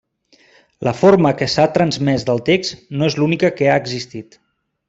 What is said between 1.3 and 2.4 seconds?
que s'ha transmès